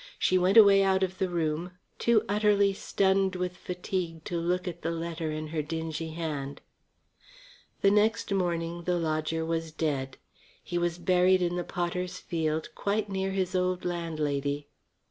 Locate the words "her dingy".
5.49-6.09